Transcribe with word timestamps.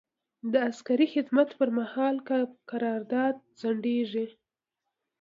د 0.51 0.53
عسکري 0.69 1.07
خدمت 1.13 1.49
پر 1.59 1.69
مهال 1.77 2.15
قرارداد 2.71 3.35
ځنډیږي. 3.59 4.25